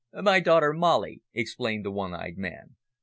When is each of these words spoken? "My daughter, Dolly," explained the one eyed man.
"My 0.19 0.39
daughter, 0.39 0.73
Dolly," 0.73 1.21
explained 1.31 1.85
the 1.85 1.91
one 1.91 2.15
eyed 2.15 2.35
man. 2.39 2.75